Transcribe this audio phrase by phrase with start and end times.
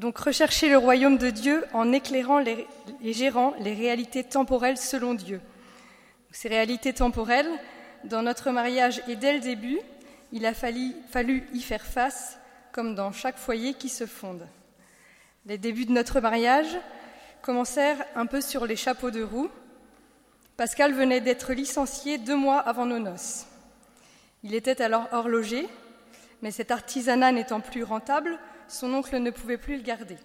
[0.00, 5.42] Donc rechercher le royaume de Dieu en éclairant et gérant les réalités temporelles selon Dieu.
[6.30, 7.50] Ces réalités temporelles,
[8.04, 9.78] dans notre mariage et dès le début,
[10.32, 12.38] il a fallu y faire face,
[12.72, 14.48] comme dans chaque foyer qui se fonde.
[15.44, 16.78] Les débuts de notre mariage
[17.42, 19.50] commencèrent un peu sur les chapeaux de roue.
[20.56, 23.44] Pascal venait d'être licencié deux mois avant nos noces.
[24.44, 25.68] Il était alors horloger,
[26.40, 28.38] mais cet artisanat n'étant plus rentable,
[28.70, 30.16] son oncle ne pouvait plus le garder.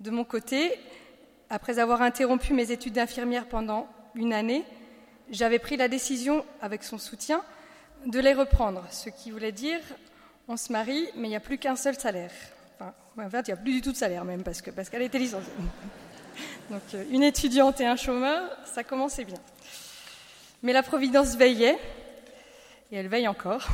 [0.00, 0.78] De mon côté,
[1.50, 4.64] après avoir interrompu mes études d'infirmière pendant une année,
[5.30, 7.42] j'avais pris la décision, avec son soutien,
[8.06, 9.80] de les reprendre, ce qui voulait dire
[10.48, 12.32] on se marie, mais il n'y a plus qu'un seul salaire.
[12.78, 15.18] Enfin, en fait, il n'y a plus du tout de salaire même, parce qu'elle était
[15.18, 15.52] licenciée.
[16.70, 19.38] Donc, euh, une étudiante et un chômeur, ça commençait bien.
[20.62, 21.78] Mais la Providence veillait,
[22.90, 23.68] et elle veille encore.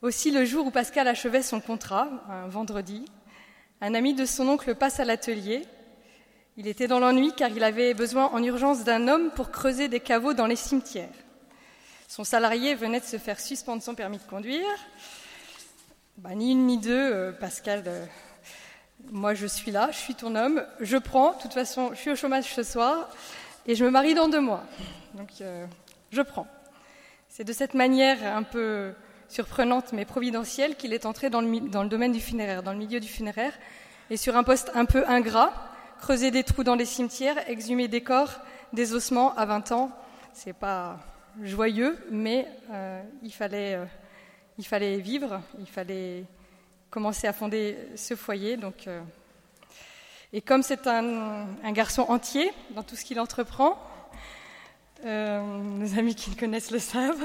[0.00, 3.04] Aussi, le jour où Pascal achevait son contrat, un vendredi,
[3.80, 5.66] un ami de son oncle passe à l'atelier.
[6.56, 9.98] Il était dans l'ennui car il avait besoin en urgence d'un homme pour creuser des
[9.98, 11.08] caveaux dans les cimetières.
[12.06, 14.68] Son salarié venait de se faire suspendre son permis de conduire.
[16.18, 18.06] Bah, ni une ni deux, euh, Pascal, euh,
[19.10, 22.10] moi je suis là, je suis ton homme, je prends, de toute façon je suis
[22.10, 23.08] au chômage ce soir
[23.66, 24.62] et je me marie dans deux mois.
[25.14, 25.66] Donc euh,
[26.12, 26.46] je prends.
[27.28, 28.92] C'est de cette manière un peu
[29.28, 33.08] surprenante mais providentielle qu'il est entré dans le, domaine du funéraire, dans le milieu du
[33.08, 33.52] funéraire,
[34.10, 35.52] et sur un poste un peu ingrat,
[36.00, 38.40] creuser des trous dans les cimetières, exhumer des corps,
[38.72, 39.90] des ossements à 20 ans,
[40.32, 40.98] c'est pas
[41.42, 43.84] joyeux, mais euh, il, fallait, euh,
[44.56, 46.24] il fallait vivre, il fallait
[46.90, 48.56] commencer à fonder ce foyer.
[48.56, 49.00] Donc, euh,
[50.32, 53.78] et comme c'est un, un, garçon entier dans tout ce qu'il entreprend,
[55.04, 57.24] nos amis qui le connaissent le savent,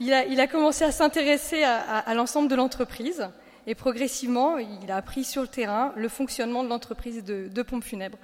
[0.00, 3.28] il a, commencé à s'intéresser à, l'ensemble de l'entreprise
[3.66, 7.84] et progressivement, il a appris sur le terrain le fonctionnement de l'entreprise de, de, pompes
[7.84, 8.18] funèbres.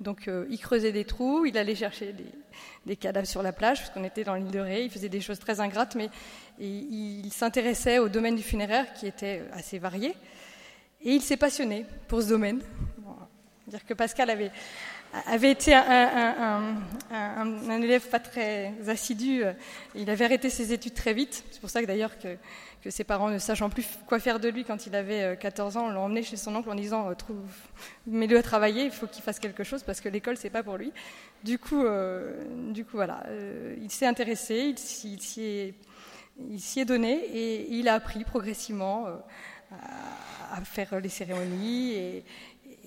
[0.00, 2.14] Donc, euh, il creusait des trous, il allait chercher
[2.84, 5.20] des, cadavres sur la plage, parce qu'on était dans l'île de Ré, il faisait des
[5.20, 6.10] choses très ingrates, mais
[6.58, 10.14] il, s'intéressait au domaine du funéraire qui était assez varié.
[11.02, 12.60] Et il s'est passionné pour ce domaine.
[13.66, 14.50] Dire que Pascal avait,
[15.26, 16.76] avait été un,
[17.80, 19.42] élève pas très assidu.
[19.94, 21.44] Il avait arrêté ses études très vite.
[21.50, 22.36] C'est pour ça que d'ailleurs que,
[22.88, 26.04] ses parents, ne sachant plus quoi faire de lui quand il avait 14 ans, l'ont
[26.04, 27.10] emmené chez son oncle en disant
[28.06, 30.76] mets-le à travailler, il faut qu'il fasse quelque chose parce que l'école c'est pas pour
[30.76, 30.92] lui.
[31.46, 37.72] Du coup, euh, du coup voilà, euh, il s'est intéressé, il s'y est, donné et
[37.72, 39.14] il a appris progressivement euh,
[39.70, 42.24] à, à, faire les cérémonies et,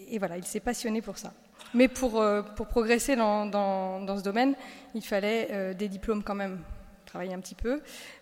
[0.10, 1.34] et voilà, il s'est passionné pour ça.
[1.74, 4.56] Mais pour, euh, progresser dans, ce domaine,
[4.96, 6.60] il fallait euh, des diplômes quand même,
[7.06, 7.82] travailler un petit peu.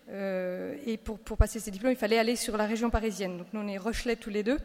[0.09, 3.37] Euh, et pour, passer ces diplômes, il fallait aller sur la région parisienne.
[3.37, 4.59] Donc nous, on est Rochelet tous les deux.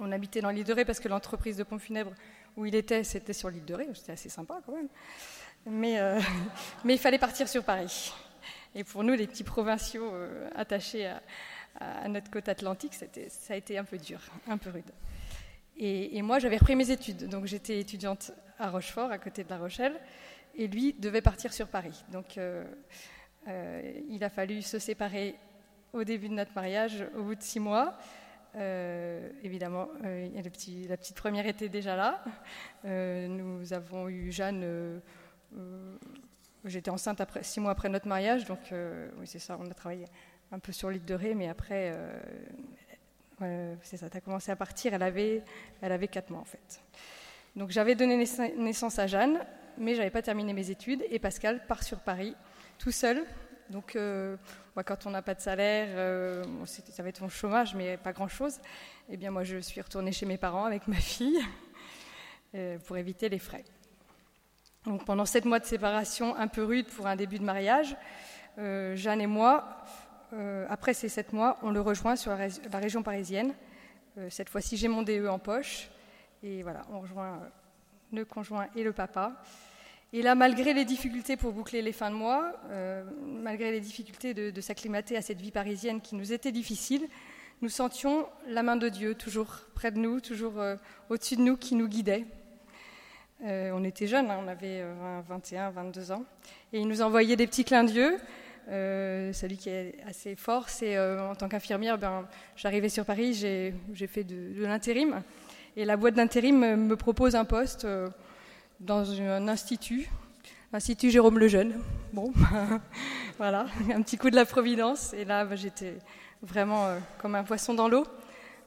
[0.00, 2.12] On habitait dans l'île de Ré parce que l'entreprise de pompes funèbres
[2.56, 3.88] où il était, c'était sur l'île de Ré.
[3.94, 4.88] C'était assez sympa quand même.
[5.66, 6.00] Mais,
[6.84, 8.12] il fallait partir sur Paris.
[8.74, 10.12] Et pour nous, les petits provinciaux
[10.54, 11.12] attachés
[11.80, 14.90] à, notre côte atlantique, ça a été un peu dur, un peu rude.
[15.76, 17.28] Et, moi, j'avais repris mes études.
[17.28, 20.00] Donc, j'étais étudiante à Rochefort, à côté de La Rochelle.
[20.54, 22.04] Et lui devait partir sur Paris.
[22.12, 22.64] Donc, euh,
[23.48, 25.34] euh, il a fallu se séparer
[25.92, 27.96] au début de notre mariage, au bout de six mois.
[28.56, 32.24] Euh, évidemment, la petite première était déjà là.
[32.84, 35.00] Nous avons eu Jeanne.
[36.64, 38.44] J'étais enceinte six mois après notre mariage.
[38.44, 38.60] Donc,
[39.18, 40.04] oui, c'est ça, on a travaillé
[40.52, 41.92] un peu sur l'île de Ré, mais après,
[43.82, 45.42] c'est ça, tu as commencé à partir, elle avait,
[45.80, 46.82] elle avait 4 mois en fait.
[47.56, 48.16] Donc j'avais donné
[48.56, 49.40] naissance à Jeanne,
[49.78, 52.34] mais je n'avais pas terminé mes études, et Pascal part sur Paris
[52.78, 53.24] tout seul.
[53.70, 54.36] Donc euh,
[54.84, 58.60] quand on n'a pas de salaire, euh, ça va être mon chômage, mais pas grand-chose,
[59.08, 61.40] eh bien moi je suis retournée chez mes parents avec ma fille
[62.54, 63.64] euh, pour éviter les frais.
[64.84, 67.96] Donc pendant 7 mois de séparation un peu rude pour un début de mariage,
[68.58, 69.84] euh, Jeanne et moi,
[70.68, 73.54] après ces sept mois, on le rejoint sur la, ré la région parisienne.
[74.18, 75.90] Euh, cette fois-ci, j'ai mon DE en poche.
[76.42, 77.48] Et voilà, on rejoint euh,
[78.12, 79.42] le conjoint et le papa.
[80.12, 83.02] Et là, malgré les difficultés pour boucler les fins de mois, euh,
[83.42, 87.08] malgré les difficultés de, s'acclimater à cette vie parisienne qui nous était difficile,
[87.62, 90.76] nous sentions la main de Dieu toujours près de nous, toujours euh,
[91.08, 92.26] au-dessus de nous, qui nous guidait.
[93.44, 96.24] Euh, on était jeunes, hein, on avait 20, 21, 22 ans.
[96.72, 98.16] Et il nous envoyait des petits clins d'yeux.
[98.68, 102.26] Euh, celui qui est assez fort, c'est euh, en tant qu'infirmière, ben,
[102.56, 105.22] j'arrivais sur Paris, j'ai fait de, l'intérim.
[105.76, 108.08] Et la boîte d'intérim me, propose un poste euh,
[108.80, 110.08] dans un institut,
[110.72, 111.80] Institut Jérôme le Jeune.
[112.12, 112.32] Bon,
[113.38, 115.12] voilà, un petit coup de la Providence.
[115.14, 115.94] Et là, bah, j'étais
[116.42, 116.88] vraiment
[117.18, 118.04] comme un poisson dans l'eau.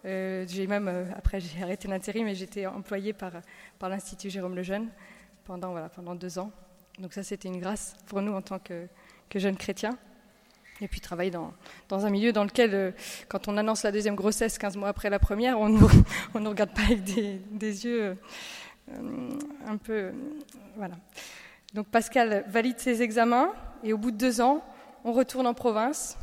[0.06, 3.34] J'ai même, après, j'ai arrêté l'intérim, mais j'étais employée par,
[3.78, 4.88] par l'Institut Jérôme le Jeune
[5.44, 6.52] pendant, voilà, pendant deux ans.
[7.00, 8.88] Donc ça, c'était une grâce pour nous en tant que,
[9.29, 9.97] que jeunes chrétiens.
[10.79, 11.53] Et puis travailler dans,
[11.89, 12.94] dans, un milieu dans lequel,
[13.29, 15.89] quand on annonce la deuxième grossesse 15 mois après la première, on ne nous,
[16.35, 18.15] on regarde pas avec des, des yeux
[19.65, 20.12] un peu...
[20.75, 20.95] voilà.
[21.74, 23.53] Donc Pascal valide ses examens
[23.83, 24.63] et au bout de deux ans,
[25.03, 26.18] on retourne en province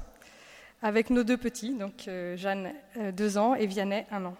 [0.82, 4.36] avec nos deux petits, donc euh, Jeanne euh, deux ans et Vianney un an.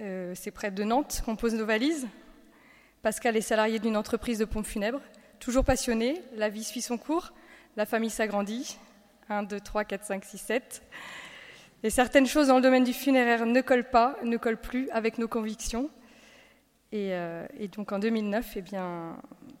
[0.00, 2.06] Euh, c'est près de Nantes qu'on pose nos valises.
[3.02, 5.00] Pascal est salarié d'une entreprise de pompes funèbres,
[5.38, 7.32] toujours passionné, la vie suit son cours,
[7.76, 8.78] la famille s'agrandit.
[9.28, 10.82] 1, 2, 3, 4, 5, 6, 7.
[11.82, 15.18] Et certaines choses dans le domaine du funéraire ne collent pas, ne collent plus avec
[15.18, 15.90] nos convictions.
[16.94, 18.64] Euh, et, donc en 2009, eh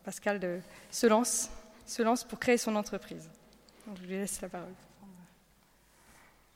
[0.04, 1.50] Pascal se, lance,
[1.84, 3.28] se lance pour créer son entreprise.
[4.00, 4.68] je lui laisse la parole.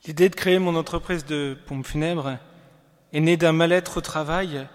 [0.07, 2.39] L'idée de créer mon entreprise de pompes funèbres
[3.13, 4.67] est née d'un mal-être au travail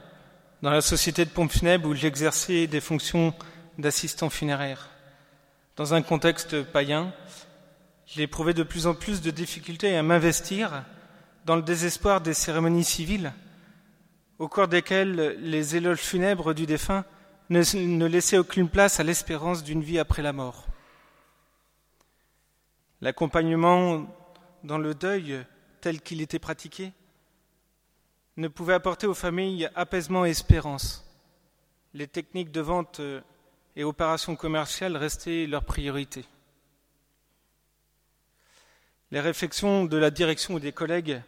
[0.62, 3.34] dans la société de pompes funèbres où j'exerçais des fonctions
[3.78, 4.90] d'assistant funéraire.
[5.76, 7.14] Dans un contexte païen,
[8.06, 10.84] j'ai éprouvé de plus en plus de difficultés à m'investir
[11.46, 13.34] dans le désespoir des cérémonies civiles
[14.40, 17.06] au cours desquels les éloges funèbres du défunt
[17.50, 20.66] ne, laissaient aucune place à l'espérance d'une vie après la mort.
[23.02, 24.08] L'accompagnement
[24.64, 25.46] dans le deuil
[25.80, 26.92] tel qu'il était pratiqué
[28.38, 31.06] ne pouvait apporter aux familles apaisement et espérance.
[31.94, 33.00] Les techniques de vente
[33.76, 36.26] et opérations commerciales restaient leur priorité.
[39.12, 41.22] Les réflexions de la direction ou des collègues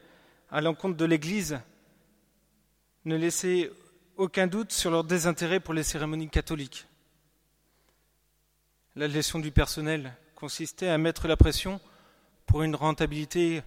[0.50, 1.60] à l'encontre de l'Église
[3.06, 3.72] ne laissaient
[4.18, 6.88] aucun doute sur leur désintérêt pour les cérémonies catholiques.
[8.96, 11.80] La gestion du personnel consistait à mettre la pression
[12.46, 13.62] pour une rentabilité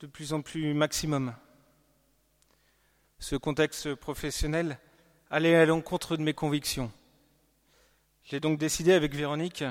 [0.00, 1.34] de plus en plus maximum.
[3.20, 4.78] Ce contexte professionnel
[5.30, 6.90] allait à l'encontre de mes convictions.
[8.24, 9.64] J'ai donc décidé avec Véronique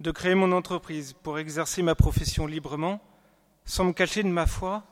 [0.00, 3.00] de créer mon entreprise pour exercer ma profession librement,
[3.64, 4.84] sans me cacher de ma foi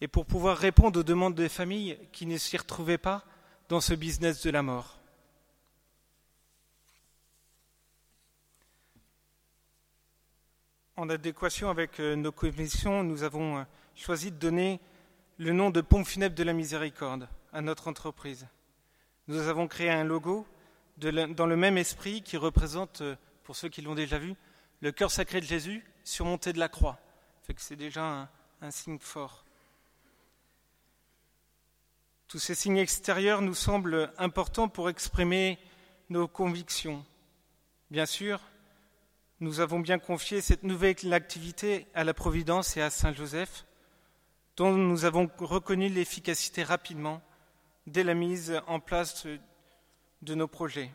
[0.00, 3.24] et pour pouvoir répondre aux demandes des familles qui ne s'y retrouvaient pas
[3.68, 4.98] dans ce business de la mort.
[10.96, 13.64] En adéquation avec euh, nos commissions, nous avons euh,
[13.96, 14.80] choisi de donner
[15.38, 18.46] le nom de Pompe funèbre de la miséricorde à notre entreprise.
[19.26, 20.46] Nous avons créé un logo
[20.96, 24.34] dans le même esprit qui représente, euh, pour ceux qui l'ont déjà vu,
[24.80, 26.98] le cœur sacré de Jésus surmonté de la croix.
[27.56, 28.28] c'est déjà
[28.60, 29.44] un signe fort.
[32.28, 35.58] Tous ces signes extérieurs nous semblent importants pour exprimer
[36.10, 37.04] nos convictions.
[37.90, 38.40] Bien sûr,
[39.40, 43.64] nous avons bien confié cette nouvelle activité à la Providence et à Saint Joseph,
[44.56, 47.22] dont nous avons reconnu l'efficacité rapidement
[47.86, 49.26] dès la mise en place
[50.24, 50.90] de nos projets.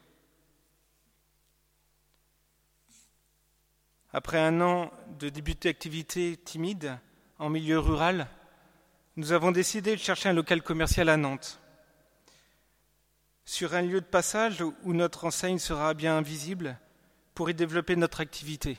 [4.11, 6.97] Après un an de début d'activité timide
[7.37, 8.27] en milieu rural,
[9.15, 11.59] nous avons décidé de chercher un local commercial à Nantes,
[13.45, 16.77] sur un lieu de passage où notre enseigne sera bien visible
[17.35, 18.77] pour y développer notre activité.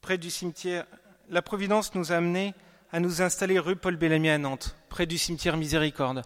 [0.00, 0.86] Près du cimetière,
[1.28, 2.54] la Providence nous a amenés
[2.92, 6.22] à nous installer rue Paul Bellamy à Nantes, près du cimetière Miséricorde.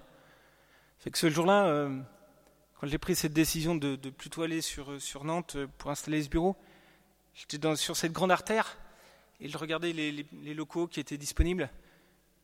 [0.99, 2.00] Fait que ce jour-là, euh,
[2.83, 6.57] quand j'ai pris cette décision de, plutôt aller sur, sur, Nantes pour installer ce bureau,
[7.33, 8.77] j'étais sur cette grande artère
[9.39, 11.71] et je regardais les locaux qui étaient disponibles.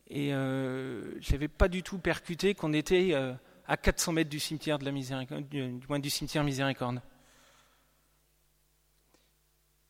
[0.07, 3.35] Et euh, je n'avais pas du tout percuté qu'on était euh,
[3.66, 7.02] à 400 mètres du cimetière de la Miséricorde, du, moins du cimetière Miséricorde.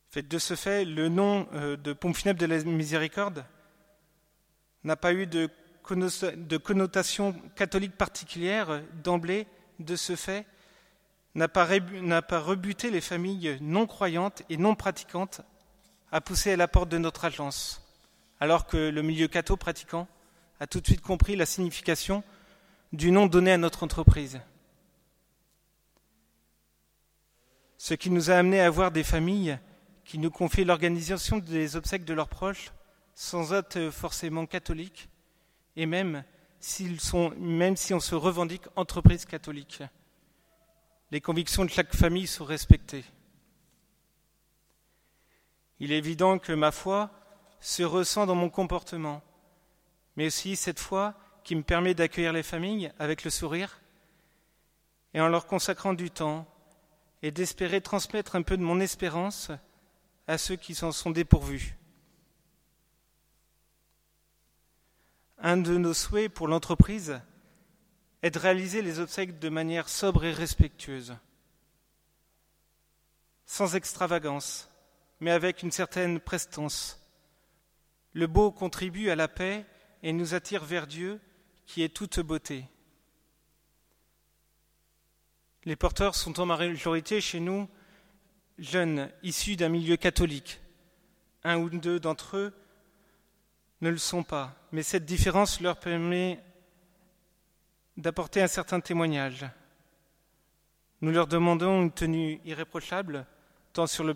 [0.08, 3.44] Fait, de ce fait, le nom euh, de pompe funèbre de la Miséricorde
[4.82, 5.50] n'a pas eu de,
[5.90, 9.46] de connotation catholique particulière d'emblée.
[9.78, 10.46] De ce fait,
[11.34, 15.42] n'a pas, rebuté les familles non croyantes et non pratiquantes
[16.10, 17.84] à pousser à la porte de notre agence
[18.40, 20.08] alors que le milieu catho pratiquant
[20.60, 22.22] a tout de suite compris la signification
[22.92, 24.40] du nom donné à notre entreprise.
[27.76, 29.58] Ce qui nous a amené à voir des familles
[30.04, 32.72] qui nous confient l'organisation des obsèques de leurs proches
[33.14, 35.08] sans être forcément catholiques
[35.76, 36.24] et même,
[37.38, 39.82] même si on se revendique entreprise catholique.
[41.10, 43.04] Les convictions de chaque famille sont respectées.
[45.80, 47.10] Il est évident que ma foi
[47.60, 49.22] se ressent dans mon comportement,
[50.16, 53.80] mais aussi cette foi qui me permet d'accueillir les familles avec le sourire
[55.14, 56.46] et en leur consacrant du temps,
[57.22, 59.50] et d'espérer transmettre un peu de mon espérance
[60.26, 61.77] à ceux qui s'en sont dépourvus.
[65.40, 67.20] Un de nos souhaits pour l'entreprise
[68.22, 71.16] est de réaliser les obsèques de manière sobre et respectueuse,
[73.46, 74.68] sans extravagance,
[75.20, 77.00] mais avec une certaine prestance.
[78.14, 79.64] Le beau contribue à la paix
[80.02, 81.20] et nous attire vers Dieu
[81.66, 82.64] qui est toute beauté.
[85.64, 87.68] Les porteurs sont en majorité chez nous
[88.58, 90.60] jeunes, issus d'un milieu catholique.
[91.44, 92.54] Un ou deux d'entre eux
[93.80, 96.42] ne le sont pas, mais cette différence leur permet
[97.96, 99.46] d'apporter un certain témoignage.
[101.00, 103.26] Nous leur demandons une tenue irréprochable,
[103.72, 104.14] tant sur le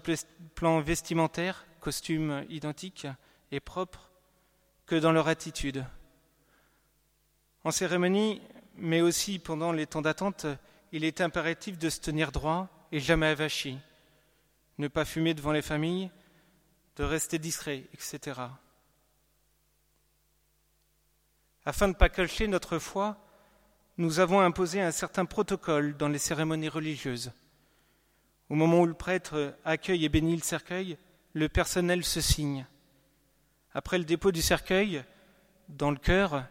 [0.55, 3.07] plan vestimentaire, costume identique
[3.51, 4.11] et propre,
[4.87, 5.85] que dans leur attitude.
[7.65, 8.43] En cérémonie,
[8.77, 10.47] mais aussi pendant les temps d'attente,
[10.91, 13.79] il est impératif de se tenir droit et jamais avachi,
[14.79, 16.11] ne pas fumer devant les familles,
[16.97, 18.41] de rester discret, etc.
[21.65, 23.17] Afin de ne pas cacher notre foi,
[23.99, 27.33] nous avons imposé un certain protocole dans les cérémonies religieuses.
[28.49, 30.99] Au moment où le prêtre accueille et bénit le cercueil,
[31.35, 32.67] le personnel se signe.
[33.75, 35.05] Après le dépôt du cercueil,
[35.69, 36.45] dans le cœur,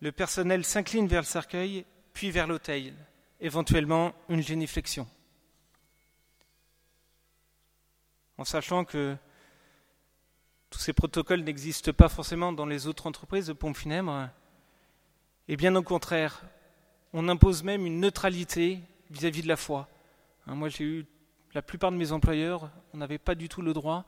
[0.00, 2.94] le personnel s'incline vers le cercueil, puis vers l'autel,
[3.40, 5.08] éventuellement une géniflexion.
[8.36, 9.16] En sachant que
[10.70, 14.28] tous ces protocoles n'existent pas forcément dans les autres entreprises de pompes funèbres,
[15.48, 16.42] et bien au contraire,
[17.12, 19.88] on impose même une neutralité vis-à-vis de la foi.
[20.46, 21.06] Hein, moi, j'ai eu
[21.54, 24.04] la plupart de mes employeurs, on n'avait pas du tout le droit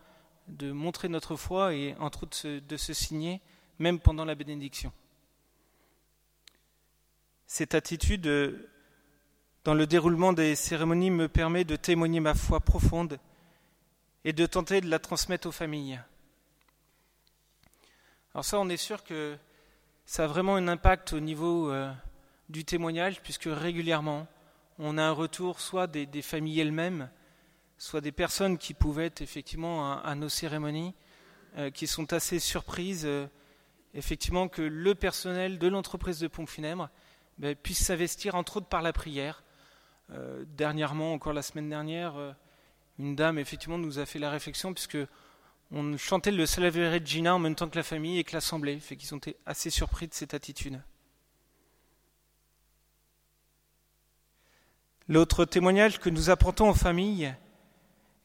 [0.48, 3.40] de montrer notre foi et entre autres de se signer,
[3.78, 4.92] même pendant la bénédiction.
[7.46, 8.70] Cette attitude euh,
[9.64, 13.18] dans le déroulement des cérémonies me permet de témoigner ma foi profonde
[14.24, 16.00] et de tenter de la transmettre aux familles.
[18.34, 19.36] Alors ça, on est sûr que
[20.04, 21.92] ça a vraiment un impact au niveau euh,
[22.48, 24.26] du témoignage, puisque régulièrement,
[24.78, 27.10] on a un retour soit des, familles elles-mêmes,
[27.78, 30.94] soit des personnes qui pouvaient être effectivement à, nos cérémonies,
[31.56, 33.08] euh, qui sont assez surprises,
[33.94, 36.88] effectivement, que le personnel de l'entreprise de pompes funèbres
[37.40, 39.42] ben, puisse s'investir entre autres par la prière.
[40.12, 42.32] Euh, dernièrement, encore la semaine dernière, euh,
[42.98, 44.98] une dame effectivement nous a fait la réflexion puisque
[45.72, 48.96] on chantait le Salve Regina en même temps que la famille et que l'assemblée, fait
[48.96, 50.80] qu'ils ont été assez surpris de cette attitude.
[55.08, 57.34] L'autre témoignage que nous apportons aux familles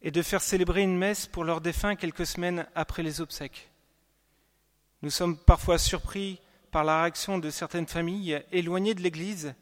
[0.01, 3.71] est de faire célébrer une messe pour leurs défunts quelques semaines après les obsèques.
[5.01, 6.39] Nous sommes parfois surpris
[6.71, 9.55] par la réaction de certaines familles éloignées de l'Église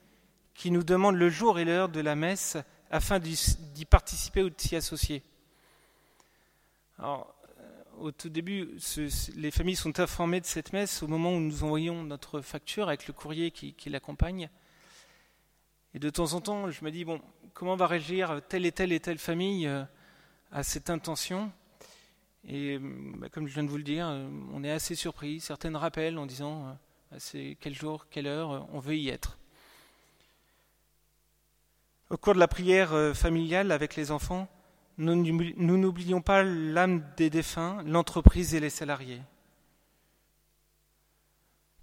[0.54, 2.58] qui nous demandent le jour et l'heure de la messe
[2.92, 5.24] afin d'y participer ou de s'y associer.
[8.00, 8.78] Au tout début,
[9.36, 13.08] les familles sont informées de cette messe au moment où nous envoyons notre facture avec
[13.08, 14.50] le courrier qui, l'accompagne.
[15.94, 17.22] Et de temps en temps, je me dis, bon,
[17.54, 19.84] comment va réagir telle et telle et telle famille euh,
[20.52, 21.52] à cette intention?
[22.48, 25.40] Et bah, comme je viens de vous le dire, euh, on est assez surpris.
[25.40, 26.78] Certaines rappellent en disant,
[27.18, 29.38] c'est quel jour, quelle heure, on veut y être.
[32.10, 34.48] Au cours de la prière euh, familiale avec les enfants,
[34.98, 39.22] nous n'oublions pas l'âme des défunts, l'entreprise et les salariés.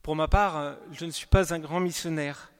[0.02, 2.50] Pour ma part, euh, je ne suis pas un grand missionnaire.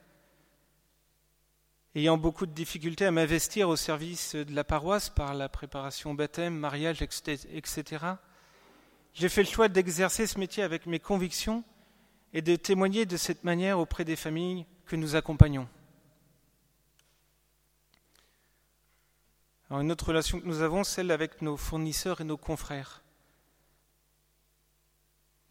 [1.95, 6.55] Ayant beaucoup de difficultés à m'investir au service de la paroisse par la préparation baptême,
[6.55, 8.05] mariage, etc.,
[9.13, 11.65] j'ai fait le choix d'exercer ce métier avec mes convictions
[12.33, 15.67] et de témoigner de cette manière auprès des familles que nous accompagnons.
[19.71, 23.01] Une autre relation que nous avons, celle avec nos fournisseurs et nos confrères.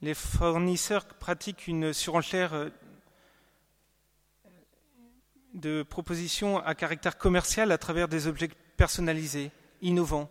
[0.03, 2.69] Les fournisseurs pratiquent une surenchère euh,
[5.55, 10.31] de propositions à caractère commercial à travers des objets personnalisés, innovants,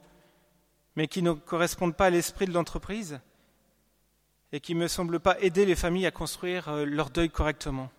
[0.95, 3.19] mais qui ne correspondent pas à l'esprit de l'entreprise
[4.51, 7.89] et qui ne me semble pas aider les familles à construire euh, leur deuil correctement.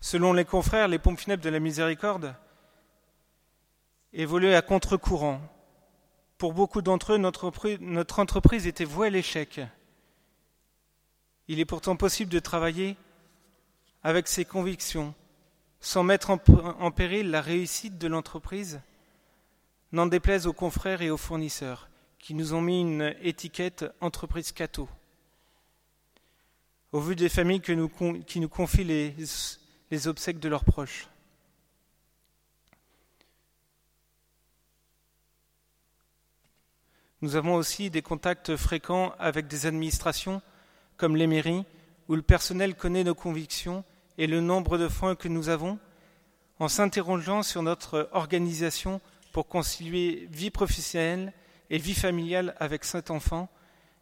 [0.00, 2.34] Selon les confrères, les pompes funèbres de la miséricorde
[4.14, 5.40] évoluaient à contre-courant.
[6.38, 9.60] Pour beaucoup d'entre eux, notre, entreprise était vouée à l'échec.
[11.48, 12.96] Il est pourtant possible de travailler
[14.02, 15.14] avec ses convictions,
[15.80, 18.80] sans mettre en péril la réussite de l'entreprise,
[19.92, 24.88] n'en déplaise aux confrères et aux fournisseurs qui nous ont mis une étiquette entreprise cato.
[26.92, 28.84] Au vu des familles qui nous confient
[29.90, 31.08] les obsèques de leurs proches.
[37.24, 40.42] Nous avons aussi des contacts fréquents avec des administrations
[40.98, 41.64] comme les mairies,
[42.08, 43.82] où le personnel connaît nos convictions
[44.18, 45.78] et le nombre de fois que nous avons,
[46.58, 49.00] en s'interrogeant sur notre organisation
[49.32, 51.32] pour concilier vie professionnelle
[51.70, 53.48] et vie familiale avec cinq enfants,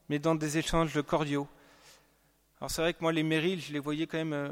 [0.09, 1.47] mais dans des échanges cordiaux.
[2.59, 4.49] Alors c'est vrai que moi, les mairies, je les voyais quand même, euh,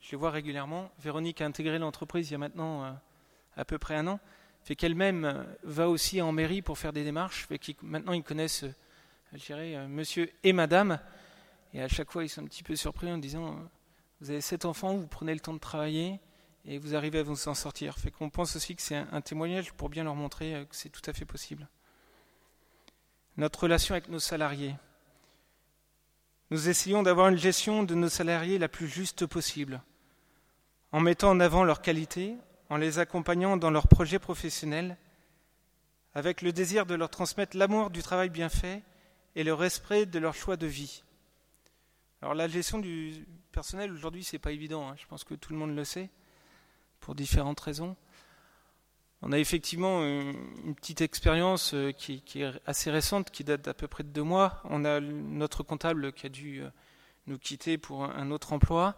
[0.00, 0.90] je les vois régulièrement.
[0.98, 2.90] Véronique a intégré l'entreprise il y a maintenant euh,
[3.58, 4.18] à peu près un an,
[4.68, 8.66] fait qu'elle-même euh, va aussi en mairie pour faire des démarches, fait maintenant ils connaissent,
[9.32, 11.00] je dirais, monsieur et madame,
[11.74, 13.52] et à chaque fois, ils sont un petit peu surpris en disant euh,
[14.20, 16.20] Vous avez sept enfants, vous prenez le temps de travailler
[16.64, 17.98] et vous arrivez à vous en sortir.
[17.98, 20.88] Fait qu'on pense aussi que c'est un, témoignage pour bien leur montrer euh, que c'est
[20.88, 21.68] tout à fait possible.
[23.36, 24.74] Notre relation avec nos salariés.
[26.50, 29.82] Nous essayons d'avoir une gestion de nos salariés la plus juste possible,
[30.92, 32.36] en mettant en avant leurs qualités,
[32.70, 34.96] en les accompagnant dans leurs projets professionnels,
[36.14, 38.82] avec le désir de leur transmettre l'amour du travail bien fait
[39.36, 41.02] et le respect de leur choix de vie.
[42.20, 44.88] Alors la gestion du personnel aujourd'hui, c'est pas évident.
[44.88, 44.94] Hein.
[44.98, 46.10] Je pense que tout le monde le sait
[47.00, 47.96] pour différentes raisons.
[49.22, 53.88] On a effectivement une, petite expérience euh, qui, est assez récente, qui date d'à peu
[53.88, 54.62] près de deux mois.
[54.64, 56.70] On a notre comptable qui a dû euh,
[57.26, 58.96] nous quitter pour un autre emploi.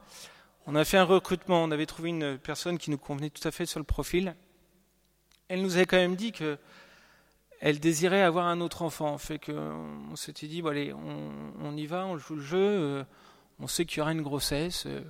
[0.66, 1.62] On a fait un recrutement.
[1.62, 4.34] On avait trouvé une personne qui nous convenait tout à fait sur le profil.
[5.48, 6.58] Elle nous avait quand même dit que
[7.60, 9.16] elle désirait avoir un autre enfant.
[9.18, 10.74] Fait qu'on s'était dit, bon,
[11.60, 13.04] on, y va, on joue le jeu, euh,
[13.58, 14.84] on sait qu'il y aura une grossesse.
[14.86, 15.02] Euh,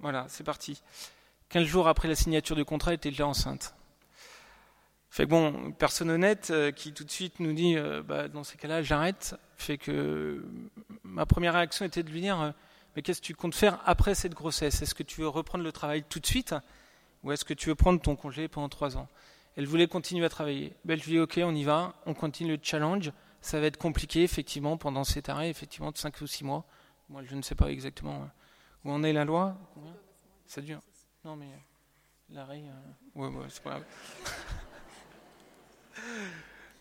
[0.00, 0.82] voilà, c'est parti.
[1.48, 3.76] Quinze jours après la signature du contrat, elle était déjà enceinte.
[5.08, 8.58] Fait que bon, personne honnête euh, qui tout de suite nous dit, bah, dans ces
[8.58, 9.36] cas-là, j'arrête.
[9.56, 10.44] Fait que
[11.04, 12.54] ma première réaction était de lui dire,
[12.94, 14.82] mais qu'est-ce que tu comptes faire après cette grossesse?
[14.82, 16.54] Est-ce que tu veux reprendre le travail tout de suite
[17.22, 19.08] ou est-ce que tu veux prendre ton congé pendant trois ans?
[19.56, 20.74] Elle voulait continuer à travailler.
[20.84, 23.12] Ben, je lui ai dit, ok, on y va, on continue le challenge.
[23.40, 26.64] Ça va être compliqué, effectivement, pendant cet arrêt, effectivement, de 5 ou 6 mois.
[27.08, 28.26] Moi, je ne sais pas exactement euh,
[28.84, 29.56] où en est la loi?
[30.46, 30.80] Ça dure
[31.24, 31.58] Non, mais euh,
[32.30, 32.62] l'arrêt.
[33.16, 33.84] Euh, ouais, c'est pas grave.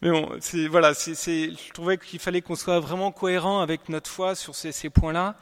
[0.02, 0.39] Mais bon,
[0.71, 5.36] voilà, je trouvais qu'il fallait qu'on soit vraiment cohérent avec notre foi sur ces points-là.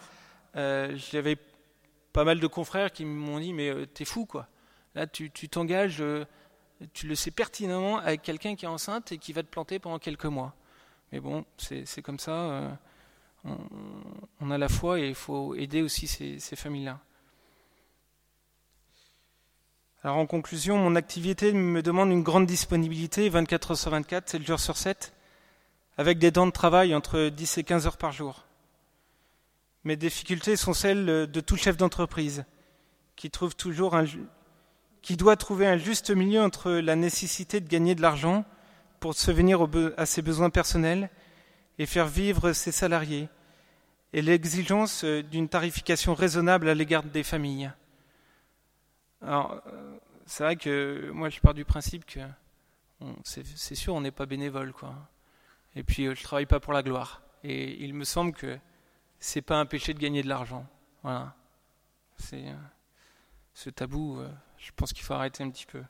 [0.59, 1.37] Euh, J'avais
[2.13, 4.47] pas mal de confrères qui m'ont dit, mais t'es fou, quoi.
[4.95, 6.03] Là, tu, t'engages
[6.93, 9.99] tu le sais pertinemment avec quelqu'un qui est enceinte et qui va te planter pendant
[9.99, 10.53] quelques mois.
[11.11, 12.31] Mais bon, c'est comme ça.
[12.31, 12.69] Euh,
[14.41, 16.99] on, a la foi et il faut aider aussi ces, ces familles-là.
[20.03, 24.47] Alors en conclusion, mon activité me demande une grande disponibilité, 24 heures sur 24, 7
[24.47, 25.13] jours sur 7,
[25.97, 28.45] avec des temps de travail entre 10 et 15 heures par jour.
[29.83, 32.45] Mes difficultés sont celles de tout chef d'entreprise,
[33.15, 34.05] qui trouve toujours un,
[35.01, 38.45] qui doit trouver un juste milieu entre la nécessité de gagner de l'argent
[38.99, 39.65] pour venir
[39.97, 41.09] à ses besoins personnels
[41.77, 43.29] et faire vivre ses salariés,
[44.11, 47.71] et l'exigence d'une tarification raisonnable à l'égard des familles.
[49.21, 49.61] Alors,
[50.25, 52.19] c'est vrai que moi je pars du principe que
[53.23, 54.95] c'est sûr on n'est pas bénévole quoi.
[55.75, 57.21] Et puis je travaille pas pour la gloire.
[57.43, 58.57] Et il me semble que
[59.19, 60.65] c'est pas un péché de gagner de l'argent.
[61.03, 61.34] Voilà.
[62.17, 62.53] C'est euh,
[63.53, 64.19] ce tabou.
[64.19, 65.82] Euh, je pense qu'il faut arrêter un petit peu.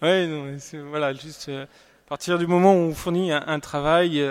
[0.00, 0.56] Oui, non,
[0.88, 4.22] voilà, juste euh, à partir du moment où on fournit un, travail,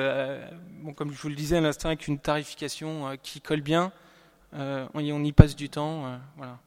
[0.81, 3.91] bon, comme je vous le disais à l'instant, avec une tarification qui colle bien,
[4.53, 6.57] on, y, on, y passe du temps, voilà.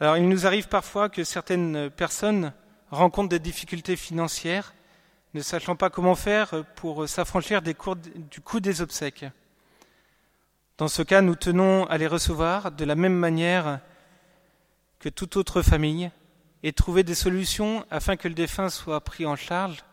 [0.00, 2.52] Alors, il nous arrive parfois que certaines personnes
[2.90, 4.74] rencontrent des difficultés financières
[5.34, 9.26] ne sachant pas comment faire pour s'affranchir du coût des obsèques.
[10.78, 13.80] Dans ce cas, nous tenons à les recevoir de la même manière
[15.00, 16.10] que toute autre famille
[16.62, 19.84] et trouver des solutions afin que le défunt soit pris en charge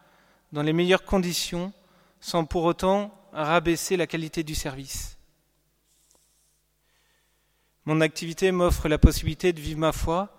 [0.51, 1.73] dans les meilleures conditions
[2.19, 5.17] sans pour autant rabaisser la qualité du service.
[7.86, 10.36] Mon activité m'offre la possibilité de vivre ma foi.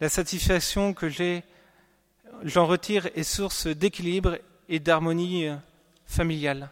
[0.00, 1.42] La satisfaction que j'ai
[2.44, 5.56] j'en retire est source d'équilibre et d'harmonie euh,
[6.06, 6.70] familiale.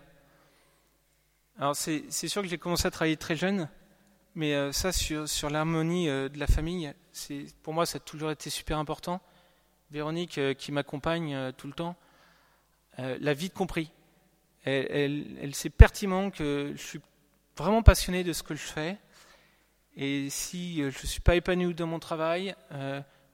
[1.59, 3.69] Alors c'est sûr que j'ai commencé à travailler très jeune,
[4.37, 6.93] mais euh, ça sur, sur l'harmonie euh, de la famille,
[7.65, 9.21] pour moi ça a toujours été super important.
[9.91, 11.95] Véronique qui m'accompagne tout le temps,
[12.99, 13.93] l'a vite compris.
[14.65, 17.01] Elle, sait pertinemment que je suis
[17.57, 18.99] vraiment passionné de ce que je fais.
[19.97, 22.57] Et si je ne suis pas épanoui dans mon travail,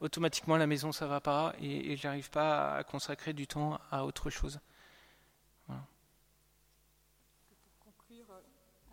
[0.02, 4.04] automatiquement la maison ça va pas et, et j'arrive pas à consacrer du temps à
[4.04, 4.60] autre chose.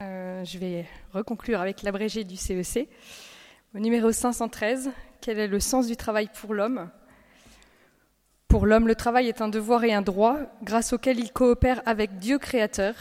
[0.02, 2.88] Euh, je vais reconclure avec l'abrégé du CEC.
[2.88, 6.90] E Au numéro 513, quel est le sens du travail pour l'homme?
[8.48, 12.18] Pour l'homme, le travail est un devoir et un droit grâce auquel il coopère avec
[12.18, 12.96] Dieu créateur.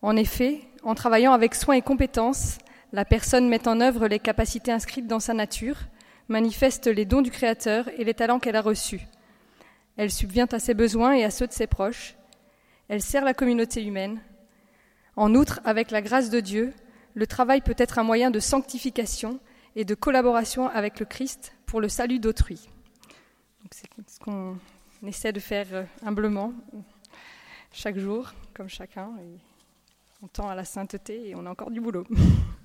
[0.00, 2.56] En effet, en travaillant avec soin et compétence,
[2.92, 5.76] la personne met en œuvre les capacités inscrites dans sa nature,
[6.30, 9.00] manifeste les dons du Créateur et les talents qu'elle a reçus.
[9.96, 12.14] Elle subvient à ses besoins et à ceux de ses proches.
[12.88, 14.20] Elle sert la communauté humaine.
[15.16, 16.72] En outre, avec la grâce de Dieu,
[17.14, 19.40] le travail peut être un moyen de sanctification
[19.76, 22.68] et de collaboration avec le Christ pour le salut d'autrui.
[23.70, 24.58] C'est ce qu'on
[25.06, 26.52] essaie de faire euh, humblement
[27.72, 29.10] chaque jour, comme chacun.
[30.22, 32.06] on tend à la sainteté et on a encore du boulot.